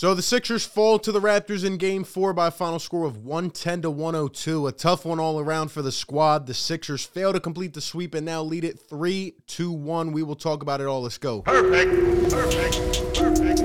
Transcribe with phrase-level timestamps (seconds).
[0.00, 3.18] So the Sixers fall to the Raptors in game four by a final score of
[3.18, 4.66] 110 to 102.
[4.66, 6.46] A tough one all around for the squad.
[6.46, 10.12] The Sixers fail to complete the sweep and now lead it 3 2 1.
[10.12, 11.02] We will talk about it all.
[11.02, 11.42] Let's go.
[11.42, 11.90] Perfect.
[12.30, 13.14] Perfect.
[13.14, 13.60] Perfect.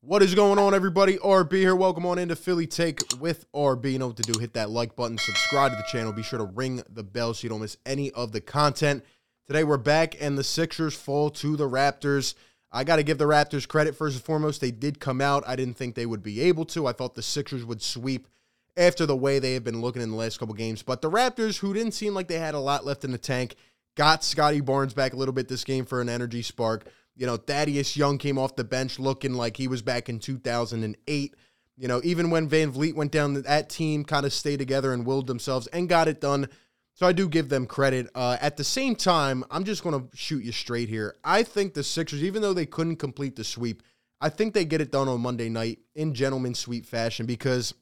[0.00, 1.18] What is going on, everybody?
[1.18, 1.76] RB here.
[1.76, 3.92] Welcome on into Philly Take with RB.
[3.92, 4.40] You know what to do.
[4.40, 6.14] Hit that like button, subscribe to the channel.
[6.14, 9.04] Be sure to ring the bell so you don't miss any of the content.
[9.50, 12.36] Today we're back and the Sixers fall to the Raptors.
[12.70, 14.60] I got to give the Raptors credit first and foremost.
[14.60, 15.42] They did come out.
[15.44, 16.86] I didn't think they would be able to.
[16.86, 18.28] I thought the Sixers would sweep
[18.76, 20.84] after the way they have been looking in the last couple games.
[20.84, 23.56] But the Raptors, who didn't seem like they had a lot left in the tank,
[23.96, 26.86] got Scottie Barnes back a little bit this game for an energy spark.
[27.16, 31.34] You know, Thaddeus Young came off the bench looking like he was back in 2008.
[31.76, 35.26] You know, even when VanVleet went down, that team kind of stayed together and willed
[35.26, 36.48] themselves and got it done.
[36.94, 38.08] So I do give them credit.
[38.14, 41.16] Uh, at the same time, I'm just going to shoot you straight here.
[41.24, 43.82] I think the Sixers, even though they couldn't complete the sweep,
[44.20, 47.72] I think they get it done on Monday night in gentleman sweep fashion because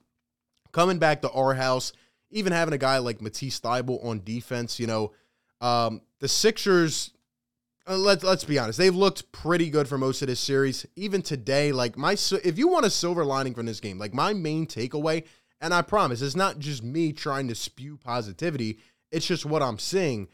[0.72, 1.92] coming back to our house,
[2.30, 5.12] even having a guy like Matisse Thybulle on defense, you know,
[5.60, 7.10] um, the Sixers.
[7.88, 8.78] Uh, let's let's be honest.
[8.78, 10.86] They've looked pretty good for most of this series.
[10.94, 14.34] Even today, like my, if you want a silver lining from this game, like my
[14.34, 15.24] main takeaway,
[15.60, 18.78] and I promise, it's not just me trying to spew positivity
[19.10, 20.28] it's just what I'm seeing.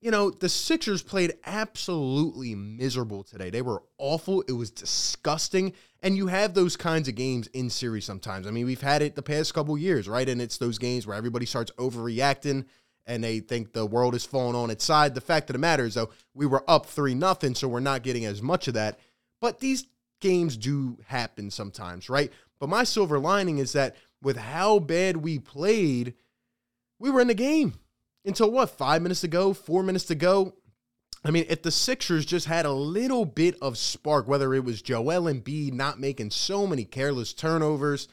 [0.00, 3.50] You know, the Sixers played absolutely miserable today.
[3.50, 4.42] They were awful.
[4.42, 5.72] It was disgusting.
[6.02, 8.46] And you have those kinds of games in series sometimes.
[8.46, 10.28] I mean, we've had it the past couple years, right?
[10.28, 12.66] And it's those games where everybody starts overreacting
[13.06, 15.14] and they think the world is falling on its side.
[15.14, 18.02] The fact of the matter is, though, we were up 3 nothing, so we're not
[18.02, 19.00] getting as much of that.
[19.40, 19.86] But these
[20.20, 22.32] games do happen sometimes, right?
[22.58, 26.14] But my silver lining is that with how bad we played,
[26.98, 27.74] we were in the game
[28.26, 30.54] until what, five minutes to go, four minutes to go.
[31.24, 34.82] I mean, if the Sixers just had a little bit of spark, whether it was
[34.82, 38.08] Joel Embiid not making so many careless turnovers,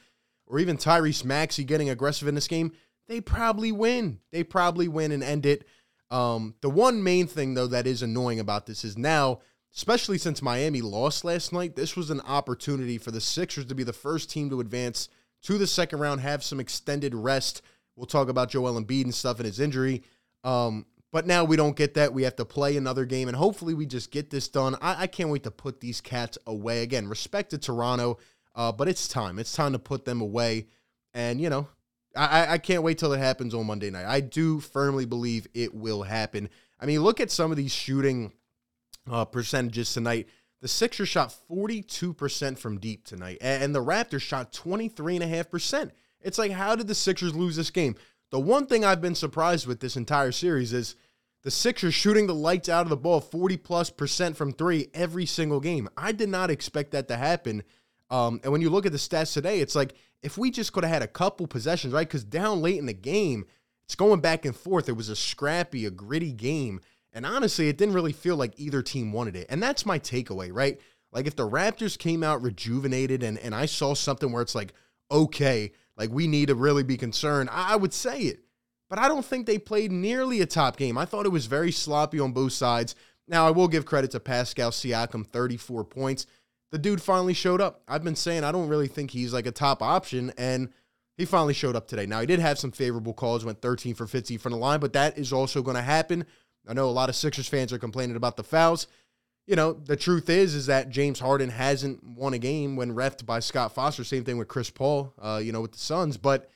[0.48, 2.72] or even Tyrese Maxey getting aggressive in this game,
[3.08, 4.20] they probably win.
[4.32, 5.68] They probably win and end it.
[6.10, 9.40] Um, the one main thing, though, that is annoying about this is now,
[9.76, 13.84] especially since Miami lost last night, this was an opportunity for the Sixers to be
[13.84, 15.10] the first team to advance
[15.44, 17.62] to the second round, have some extended rest
[17.96, 20.04] We'll talk about Joel Embiid and stuff and his injury.
[20.44, 22.12] Um, but now we don't get that.
[22.12, 24.76] We have to play another game, and hopefully we just get this done.
[24.82, 26.82] I, I can't wait to put these cats away.
[26.82, 28.18] Again, respect to Toronto,
[28.56, 29.38] uh, but it's time.
[29.38, 30.68] It's time to put them away.
[31.14, 31.68] And, you know,
[32.16, 34.06] I, I can't wait till it happens on Monday night.
[34.06, 36.50] I do firmly believe it will happen.
[36.80, 38.34] I mean, look at some of these shooting
[39.10, 40.28] uh, percentages tonight.
[40.62, 45.92] The Sixers shot 42% from deep tonight, and the Raptors shot 23.5%.
[46.24, 47.96] It's like, how did the Sixers lose this game?
[48.32, 50.96] The one thing I've been surprised with this entire series is
[51.44, 55.26] the Sixers shooting the lights out of the ball 40 plus percent from three every
[55.26, 55.90] single game.
[55.98, 57.64] I did not expect that to happen.
[58.10, 60.84] Um, and when you look at the stats today, it's like if we just could
[60.84, 62.08] have had a couple possessions, right?
[62.08, 63.46] Because down late in the game,
[63.84, 64.88] it's going back and forth.
[64.88, 66.80] It was a scrappy, a gritty game.
[67.12, 69.48] And honestly, it didn't really feel like either team wanted it.
[69.50, 70.80] And that's my takeaway, right?
[71.12, 74.74] Like if the Raptors came out rejuvenated and, and I saw something where it's like,
[75.12, 78.40] okay, like we need to really be concerned, I would say it.
[78.90, 80.98] But I don't think they played nearly a top game.
[80.98, 82.96] I thought it was very sloppy on both sides.
[83.28, 86.28] Now, I will give credit to Pascal Siakam, 34 points.
[86.72, 87.82] The dude finally showed up.
[87.88, 90.70] I've been saying I don't really think he's like a top option, and
[91.18, 92.06] he finally showed up today.
[92.06, 94.94] Now, he did have some favorable calls, went 13 for 50 from the line, but
[94.94, 96.26] that is also going to happen.
[96.68, 98.88] I know a lot of Sixers fans are complaining about the fouls
[99.46, 103.26] you know, the truth is, is that James Harden hasn't won a game when refed
[103.26, 104.04] by Scott Foster.
[104.04, 106.18] Same thing with Chris Paul, uh, you know, with the Suns.
[106.18, 106.50] But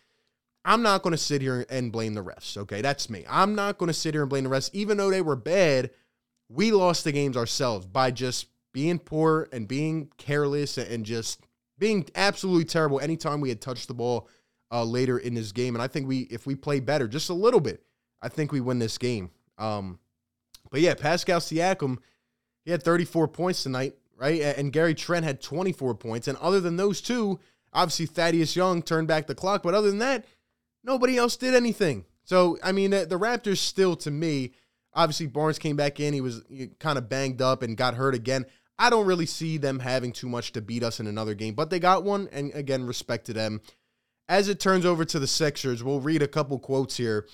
[0.64, 2.58] I'm not going to sit here and blame the refs.
[2.58, 3.26] Okay, that's me.
[3.30, 5.92] I'm not going to sit here and blame the refs, even though they were bad.
[6.50, 11.46] We lost the games ourselves by just being poor and being careless and just
[11.78, 14.30] being absolutely terrible anytime we had touched the ball
[14.72, 15.76] uh, later in this game.
[15.76, 17.84] And I think we, if we play better just a little bit,
[18.22, 19.30] I think we win this game.
[19.58, 20.00] Um,
[20.72, 21.98] but yeah, Pascal Siakam
[22.68, 24.42] he had 34 points tonight, right?
[24.42, 26.28] And Gary Trent had 24 points.
[26.28, 27.40] And other than those two,
[27.72, 29.64] obviously Thaddeus Young turned back the clock.
[29.64, 30.26] But other than that,
[30.84, 32.04] nobody else did anything.
[32.26, 34.52] So, I mean, the, Raptors still, to me,
[34.94, 36.14] obviously Barnes came back in.
[36.14, 36.44] He was
[36.78, 38.46] kind of banged up and got hurt again.
[38.78, 41.70] I don't really see them having too much to beat us in another game, but
[41.70, 42.28] they got one.
[42.34, 43.62] And again, respect to them.
[44.28, 47.28] As it turns over to the Sixers, we'll read a couple quotes here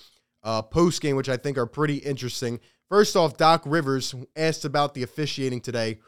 [0.44, 2.60] uh, post game, which I think are pretty interesting.
[2.88, 5.98] First off, Doc Rivers asked about the officiating today,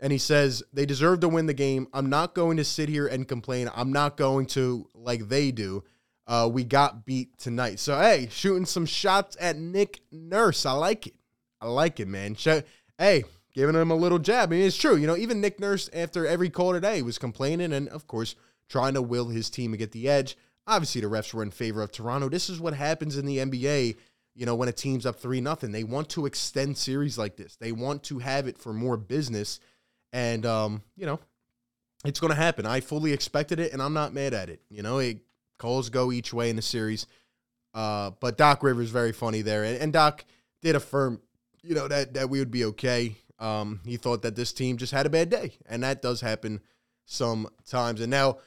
[0.00, 1.86] and he says they deserve to win the game.
[1.92, 3.70] I'm not going to sit here and complain.
[3.74, 5.84] I'm not going to like they do.
[6.26, 7.78] Uh, we got beat tonight.
[7.78, 10.64] So hey, shooting some shots at Nick Nurse.
[10.64, 11.14] I like it.
[11.60, 12.36] I like it, man.
[12.98, 14.48] hey, giving him a little jab.
[14.50, 14.96] I mean, it's true.
[14.96, 18.34] You know, even Nick Nurse after every call today was complaining and, of course,
[18.68, 20.36] trying to will his team to get the edge.
[20.66, 22.28] Obviously, the refs were in favor of Toronto.
[22.28, 23.96] This is what happens in the NBA.
[24.34, 27.56] You know, when a team's up three nothing, they want to extend series like this.
[27.56, 29.60] They want to have it for more business,
[30.12, 31.20] and um, you know,
[32.04, 32.66] it's going to happen.
[32.66, 34.60] I fully expected it, and I'm not mad at it.
[34.70, 35.18] You know, it
[35.58, 37.06] calls go each way in the series.
[37.74, 40.24] Uh, but Doc Rivers very funny there, and, and Doc
[40.62, 41.20] did affirm,
[41.62, 43.16] you know, that that we would be okay.
[43.38, 46.60] Um, he thought that this team just had a bad day, and that does happen
[47.04, 48.00] sometimes.
[48.00, 48.38] And now,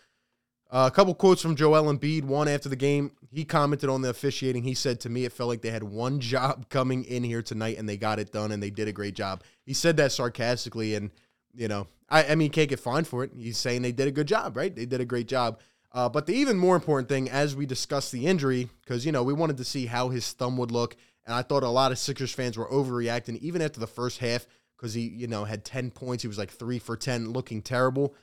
[0.69, 2.23] uh, a couple quotes from Joel Embiid.
[2.23, 4.63] One after the game, he commented on the officiating.
[4.63, 7.77] He said to me, it felt like they had one job coming in here tonight,
[7.77, 9.43] and they got it done, and they did a great job.
[9.65, 11.11] He said that sarcastically, and
[11.53, 13.31] you know, I, I mean, can't get fined for it.
[13.35, 14.75] He's saying they did a good job, right?
[14.75, 15.59] They did a great job.
[15.93, 19.23] Uh, but the even more important thing, as we discussed the injury, because you know
[19.23, 21.97] we wanted to see how his thumb would look, and I thought a lot of
[21.97, 25.89] Sixers fans were overreacting even after the first half because he, you know, had ten
[25.89, 26.23] points.
[26.23, 28.13] He was like three for ten, looking terrible.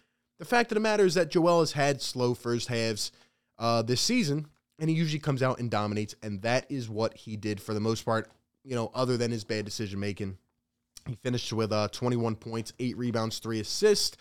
[0.44, 3.12] The fact of the matter is that Joel has had slow first halves
[3.58, 4.46] uh, this season,
[4.78, 7.80] and he usually comes out and dominates, and that is what he did for the
[7.80, 8.30] most part.
[8.62, 10.36] You know, other than his bad decision making,
[11.08, 14.18] he finished with uh, 21 points, eight rebounds, three assists.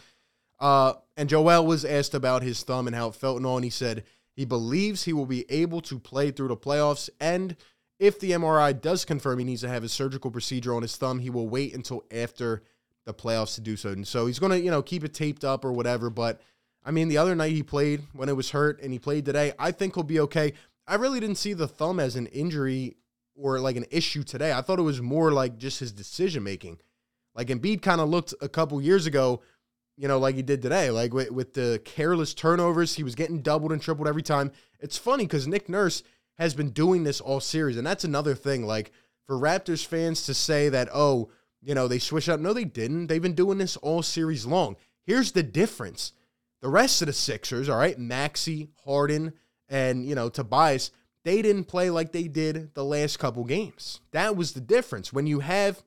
[0.62, 3.66] Uh, and Joel was asked about his thumb and how it felt and all, and
[3.66, 7.10] he said he believes he will be able to play through the playoffs.
[7.20, 7.58] And
[8.00, 11.20] if the MRI does confirm he needs to have a surgical procedure on his thumb,
[11.20, 12.64] he will wait until after
[13.06, 13.90] the playoffs to do so.
[13.90, 16.10] And so he's going to, you know, keep it taped up or whatever.
[16.10, 16.42] But
[16.84, 19.54] I mean, the other night he played when it was hurt and he played today.
[19.60, 20.54] I think he'll be okay.
[20.88, 22.98] I really didn't see the thumb as an injury
[23.36, 24.54] or like an issue today.
[24.54, 26.80] I thought it was more like just his decision making.
[27.36, 29.42] Like Embiid kind of looked a couple years ago
[29.98, 33.42] you know, like he did today, like with, with the careless turnovers, he was getting
[33.42, 34.52] doubled and tripled every time.
[34.80, 36.04] It's funny because Nick Nurse
[36.38, 38.66] has been doing this all series, and that's another thing.
[38.66, 38.92] Like
[39.28, 41.30] for Raptors fans to say that, oh,
[41.64, 42.40] you know, they switched up.
[42.40, 43.08] No, they didn't.
[43.08, 44.76] They've been doing this all series long.
[45.06, 46.14] Here's the difference.
[46.62, 49.34] The rest of the Sixers, all right, Maxey, Harden,
[49.68, 50.92] and you know, Tobias,
[51.26, 54.00] they didn't play like they did the last couple games.
[54.12, 55.12] That was the difference.
[55.12, 55.84] When you have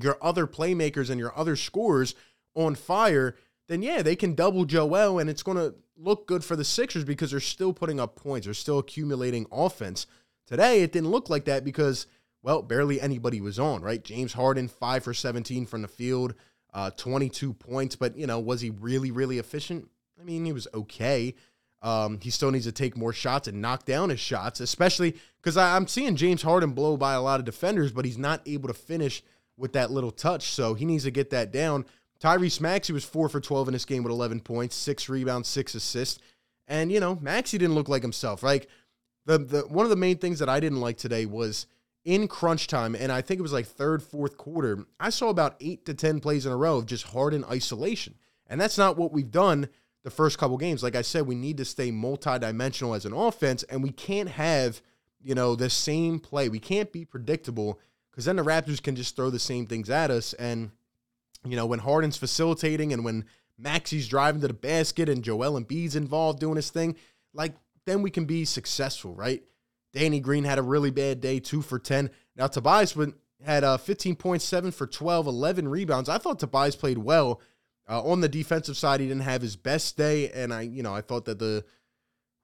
[0.00, 2.14] your other playmakers and your other scorers
[2.54, 3.36] on fire,
[3.68, 7.04] then yeah, they can double Joel and it's going to look good for the Sixers
[7.04, 8.46] because they're still putting up points.
[8.46, 10.06] They're still accumulating offense.
[10.46, 12.06] Today, it didn't look like that because,
[12.42, 14.02] well, barely anybody was on, right?
[14.02, 16.34] James Harden, 5 for 17 from the field,
[16.72, 17.96] uh, 22 points.
[17.96, 19.88] But, you know, was he really, really efficient?
[20.20, 21.34] I mean, he was okay.
[21.82, 25.56] Um, he still needs to take more shots and knock down his shots, especially because
[25.56, 28.74] I'm seeing James Harden blow by a lot of defenders, but he's not able to
[28.74, 29.22] finish
[29.56, 30.50] with that little touch.
[30.50, 31.86] So he needs to get that down.
[32.22, 35.74] Tyrese Maxey was four for 12 in this game with 11 points, six rebounds, six
[35.74, 36.20] assists.
[36.68, 38.42] And, you know, Maxey didn't look like himself.
[38.42, 38.68] Like,
[39.26, 41.66] the, the one of the main things that I didn't like today was
[42.04, 45.56] in crunch time, and I think it was like third, fourth quarter, I saw about
[45.60, 48.14] eight to 10 plays in a row of just Harden isolation.
[48.46, 49.68] And that's not what we've done
[50.02, 50.82] the first couple games.
[50.82, 54.80] Like I said, we need to stay multidimensional as an offense, and we can't have,
[55.22, 56.48] you know, the same play.
[56.48, 57.78] We can't be predictable
[58.10, 60.32] because then the Raptors can just throw the same things at us.
[60.34, 60.70] And
[61.44, 63.24] you know, when Harden's facilitating and when
[63.58, 66.96] Maxey's driving to the basket and Joel Embiid's involved doing his thing,
[67.32, 67.54] like
[67.86, 69.42] then we can be successful, right?
[69.92, 72.10] Danny Green had a really bad day, two for 10.
[72.36, 72.96] Now, Tobias
[73.44, 76.08] had a uh, 15.7 for 12, 11 rebounds.
[76.08, 77.40] I thought Tobias played well.
[77.88, 80.94] Uh, on the defensive side, he didn't have his best day, and I, you know,
[80.94, 81.64] I thought that the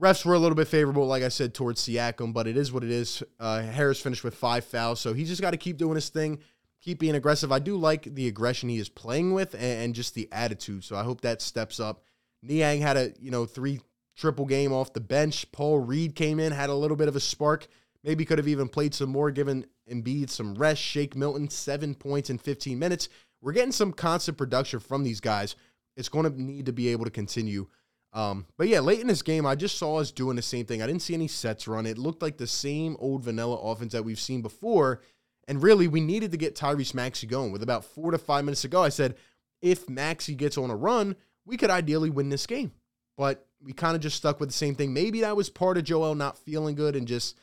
[0.02, 2.82] refs were a little bit favorable, like I said, towards Siakam, but it is what
[2.82, 3.22] it is.
[3.38, 6.40] Uh, Harris finished with five fouls, so he's just got to keep doing his thing
[6.86, 7.50] keep being aggressive.
[7.50, 10.84] I do like the aggression he is playing with and, just the attitude.
[10.84, 12.04] So I hope that steps up.
[12.42, 13.80] Niang had a you know three
[14.16, 15.50] triple game off the bench.
[15.52, 17.66] Paul Reed came in, had a little bit of a spark.
[18.02, 20.80] Maybe could have even played some more, given Embiid some rest.
[20.80, 23.08] Shake Milton seven points in 15 minutes.
[23.42, 25.56] We're getting some constant production from these guys.
[25.96, 27.68] It's going to need to be able to continue.
[28.12, 30.82] Um, but yeah, late in this game, I just saw us doing the same thing.
[30.82, 31.84] I didn't see any sets run.
[31.84, 35.02] It looked like the same old vanilla offense that we've seen before.
[35.48, 37.52] And really, we needed to get Tyrese Maxey going.
[37.52, 39.16] With about four to five minutes to go, I said,
[39.62, 42.72] if Maxey gets on a run, we could ideally win this game.
[43.16, 44.92] But we kind of just stuck with the same thing.
[44.92, 47.36] Maybe that was part of Joel not feeling good and just,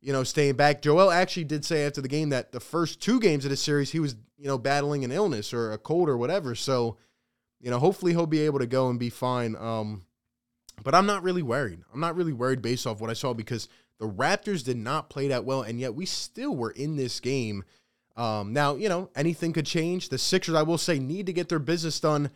[0.00, 0.82] you know, staying back.
[0.82, 3.90] Joel actually did say after the game that the first two games of the series,
[3.90, 6.54] he was, you know, battling an illness or a cold or whatever.
[6.54, 6.96] So,
[7.60, 9.56] you know, hopefully he'll be able to go and be fine.
[9.56, 10.04] Um,
[10.82, 11.80] but I'm not really worried.
[11.92, 15.28] I'm not really worried based off what I saw because the Raptors did not play
[15.28, 17.64] that well, and yet we still were in this game.
[18.14, 20.08] Um, now, you know, anything could change.
[20.10, 22.30] The Sixers, I will say, need to get their business done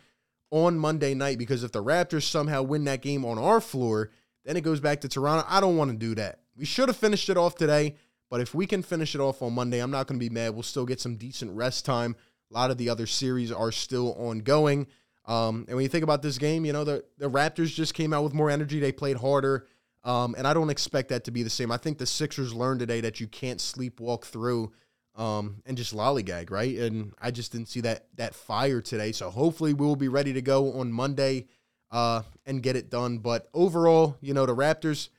[0.51, 4.11] on Monday night because if the Raptors somehow win that game on our floor,
[4.45, 5.45] then it goes back to Toronto.
[5.49, 6.39] I don't want to do that.
[6.55, 7.95] We should have finished it off today,
[8.31, 10.53] But if we can finish it off on Monday, I'm not going to be mad.
[10.53, 12.15] We'll still get some decent rest time.
[12.49, 14.87] A lot of the other series are still ongoing.
[15.25, 18.13] Um, and when you think about this game, you know, the, the Raptors just came
[18.13, 18.79] out with more energy.
[18.79, 19.67] They played harder.
[20.05, 21.71] Um, and I don't expect that to be the same.
[21.71, 24.71] I think the Sixers learned today that you can't sleepwalk through
[25.15, 26.77] um, and just lollygag, right?
[26.77, 29.11] And I just didn't see that that fire today.
[29.11, 31.47] So hopefully we will be ready to go on Monday
[31.91, 33.17] uh, and get it done.
[33.17, 35.09] But overall, you know, the Raptors,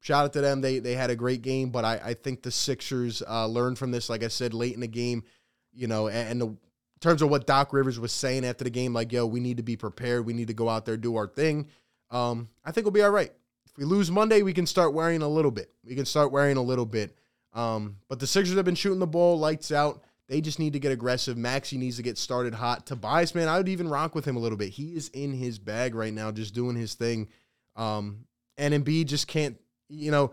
[0.00, 0.60] shout out to them.
[0.60, 3.90] They they had a great game, but I, I think the Sixers uh, learned from
[3.90, 4.10] this.
[4.10, 5.24] Like I said, late in the game,
[5.72, 6.58] you know, and, and the, in
[7.00, 9.62] terms of what Doc Rivers was saying after the game, like, yo, we need to
[9.62, 10.26] be prepared.
[10.26, 11.68] We need to go out there do our thing.
[12.10, 13.32] Um, I think we'll be all right.
[13.66, 15.72] If we lose Monday, we can start wearing a little bit.
[15.82, 17.16] We can start wearing a little bit.
[17.52, 20.02] Um, but the Sixers have been shooting the ball lights out.
[20.28, 21.36] They just need to get aggressive.
[21.36, 22.86] Maxey needs to get started hot.
[22.86, 24.70] Tobias, man, I would even rock with him a little bit.
[24.70, 27.28] He is in his bag right now, just doing his thing.
[27.76, 28.24] Um,
[28.56, 30.32] and Embiid just can't, you know,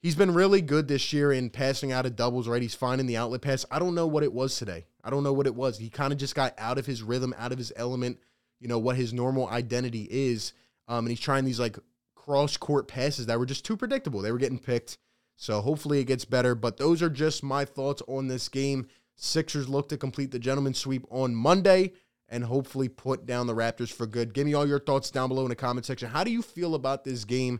[0.00, 2.62] he's been really good this year in passing out of doubles, right?
[2.62, 3.64] He's finding the outlet pass.
[3.70, 4.86] I don't know what it was today.
[5.02, 5.78] I don't know what it was.
[5.78, 8.18] He kind of just got out of his rhythm, out of his element,
[8.60, 10.52] you know, what his normal identity is.
[10.86, 11.78] Um, and he's trying these like
[12.14, 14.20] cross court passes that were just too predictable.
[14.20, 14.98] They were getting picked.
[15.40, 16.54] So hopefully it gets better.
[16.54, 18.86] But those are just my thoughts on this game.
[19.16, 21.94] Sixers look to complete the gentleman's sweep on Monday
[22.28, 24.34] and hopefully put down the Raptors for good.
[24.34, 26.10] Give me all your thoughts down below in the comment section.
[26.10, 27.58] How do you feel about this game?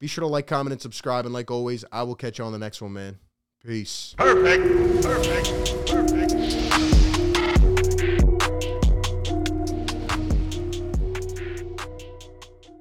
[0.00, 1.24] Be sure to like, comment, and subscribe.
[1.24, 3.20] And like always, I will catch you on the next one, man.
[3.64, 4.16] Peace.
[4.18, 5.04] Perfect.
[5.04, 5.86] Perfect.
[5.86, 6.91] Perfect.